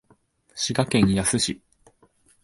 [0.55, 1.61] 滋賀県野洲市